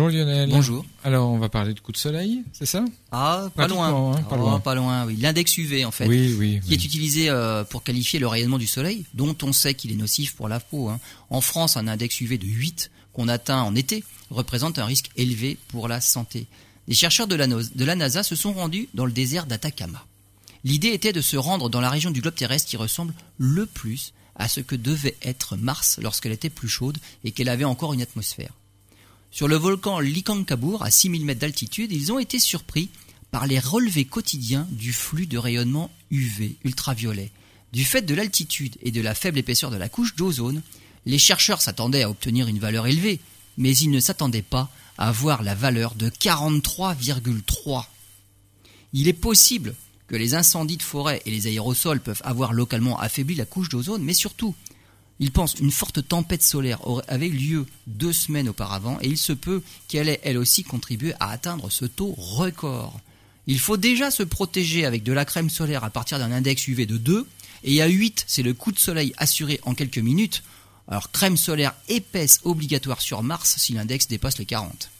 Bonjour 0.00 0.16
Lionel. 0.18 0.48
Bonjour. 0.48 0.86
Alors 1.04 1.28
on 1.30 1.36
va 1.38 1.50
parler 1.50 1.74
de 1.74 1.80
coup 1.80 1.92
de 1.92 1.98
soleil, 1.98 2.42
c'est 2.54 2.64
ça? 2.64 2.82
Ah, 3.12 3.50
pas 3.54 3.68
loin. 3.68 4.14
hein, 4.14 4.22
pas 4.22 4.36
Oh, 4.36 4.40
loin. 4.40 4.58
pas 4.58 4.74
loin, 4.74 5.04
oui. 5.04 5.16
L'index 5.16 5.58
UV 5.58 5.84
en 5.84 5.90
fait. 5.90 6.06
Oui, 6.06 6.34
oui. 6.38 6.58
qui 6.62 6.68
oui. 6.68 6.74
est 6.74 6.84
utilisé 6.86 7.28
euh, 7.28 7.64
pour 7.64 7.82
qualifier 7.82 8.18
le 8.18 8.26
rayonnement 8.26 8.56
du 8.56 8.66
soleil, 8.66 9.04
dont 9.12 9.36
on 9.42 9.52
sait 9.52 9.74
qu'il 9.74 9.92
est 9.92 9.96
nocif 9.96 10.34
pour 10.36 10.48
la 10.48 10.58
peau. 10.58 10.88
hein. 10.88 10.98
En 11.28 11.42
France, 11.42 11.76
un 11.76 11.86
index 11.86 12.18
UV 12.22 12.38
de 12.38 12.46
8 12.46 12.90
qu'on 13.12 13.28
atteint 13.28 13.60
en 13.60 13.74
été 13.74 14.02
représente 14.30 14.78
un 14.78 14.86
risque 14.86 15.10
élevé 15.16 15.58
pour 15.68 15.86
la 15.86 16.00
santé. 16.00 16.46
Les 16.88 16.94
chercheurs 16.94 17.26
de 17.26 17.34
la, 17.34 17.46
NOS 17.46 17.74
de 17.74 17.84
la 17.84 17.94
NASA 17.94 18.22
se 18.22 18.36
sont 18.36 18.54
rendus 18.54 18.88
dans 18.94 19.04
le 19.04 19.12
désert 19.12 19.44
d'Atacama. 19.44 20.06
L'idée 20.64 20.94
était 20.94 21.12
de 21.12 21.20
se 21.20 21.36
rendre 21.36 21.68
dans 21.68 21.82
la 21.82 21.90
région 21.90 22.10
du 22.10 22.22
globe 22.22 22.34
terrestre 22.34 22.70
qui 22.70 22.78
ressemble 22.78 23.12
le 23.36 23.66
plus 23.66 24.14
à 24.34 24.48
ce 24.48 24.60
que 24.60 24.76
devait 24.76 25.16
être 25.20 25.58
Mars 25.58 25.98
lorsqu'elle 26.02 26.32
était 26.32 26.48
plus 26.48 26.68
chaude 26.70 26.96
et 27.22 27.32
qu'elle 27.32 27.50
avait 27.50 27.64
encore 27.64 27.92
une 27.92 28.00
atmosphère. 28.00 28.54
Sur 29.30 29.46
le 29.46 29.56
volcan 29.56 30.00
Licancabur, 30.00 30.82
à 30.82 30.90
6000 30.90 31.24
mètres 31.24 31.40
d'altitude, 31.40 31.92
ils 31.92 32.12
ont 32.12 32.18
été 32.18 32.38
surpris 32.38 32.88
par 33.30 33.46
les 33.46 33.60
relevés 33.60 34.04
quotidiens 34.04 34.66
du 34.70 34.92
flux 34.92 35.26
de 35.26 35.38
rayonnement 35.38 35.90
UV 36.10 36.56
ultraviolet. 36.64 37.30
Du 37.72 37.84
fait 37.84 38.02
de 38.02 38.14
l'altitude 38.14 38.76
et 38.82 38.90
de 38.90 39.00
la 39.00 39.14
faible 39.14 39.38
épaisseur 39.38 39.70
de 39.70 39.76
la 39.76 39.88
couche 39.88 40.16
d'ozone, 40.16 40.62
les 41.06 41.18
chercheurs 41.18 41.62
s'attendaient 41.62 42.02
à 42.02 42.10
obtenir 42.10 42.48
une 42.48 42.58
valeur 42.58 42.88
élevée, 42.88 43.20
mais 43.56 43.76
ils 43.76 43.90
ne 43.90 44.00
s'attendaient 44.00 44.42
pas 44.42 44.68
à 44.98 45.12
voir 45.12 45.44
la 45.44 45.54
valeur 45.54 45.94
de 45.94 46.10
43,3. 46.10 47.86
Il 48.92 49.06
est 49.06 49.12
possible 49.12 49.74
que 50.08 50.16
les 50.16 50.34
incendies 50.34 50.76
de 50.76 50.82
forêt 50.82 51.22
et 51.24 51.30
les 51.30 51.46
aérosols 51.46 52.00
peuvent 52.00 52.22
avoir 52.24 52.52
localement 52.52 52.98
affaibli 52.98 53.36
la 53.36 53.46
couche 53.46 53.68
d'ozone, 53.68 54.02
mais 54.02 54.12
surtout, 54.12 54.56
ils 55.20 55.30
pensent 55.30 55.54
une 55.60 55.70
forte 55.70 56.08
tempête 56.08 56.42
solaire 56.42 56.80
avait 57.06 57.28
eu 57.28 57.32
lieu 57.32 57.66
deux 57.86 58.12
semaines 58.12 58.48
auparavant 58.48 58.98
et 59.02 59.06
il 59.06 59.18
se 59.18 59.34
peut 59.34 59.62
qu'elle 59.86 60.08
ait 60.08 60.20
elle 60.24 60.38
aussi 60.38 60.64
contribué 60.64 61.12
à 61.20 61.30
atteindre 61.30 61.70
ce 61.70 61.84
taux 61.84 62.14
record. 62.16 62.98
Il 63.46 63.60
faut 63.60 63.76
déjà 63.76 64.10
se 64.10 64.22
protéger 64.22 64.86
avec 64.86 65.02
de 65.02 65.12
la 65.12 65.26
crème 65.26 65.50
solaire 65.50 65.84
à 65.84 65.90
partir 65.90 66.18
d'un 66.18 66.32
index 66.32 66.66
UV 66.66 66.86
de 66.86 66.96
2 66.96 67.26
et 67.64 67.82
à 67.82 67.86
8 67.86 68.24
c'est 68.26 68.42
le 68.42 68.54
coup 68.54 68.72
de 68.72 68.78
soleil 68.78 69.12
assuré 69.18 69.60
en 69.64 69.74
quelques 69.74 69.98
minutes. 69.98 70.42
Alors 70.88 71.10
crème 71.10 71.36
solaire 71.36 71.74
épaisse 71.88 72.40
obligatoire 72.44 73.02
sur 73.02 73.22
Mars 73.22 73.56
si 73.58 73.74
l'index 73.74 74.08
dépasse 74.08 74.38
les 74.38 74.46
40. 74.46 74.90